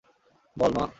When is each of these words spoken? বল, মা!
বল, 0.57 0.71
মা! 0.77 0.85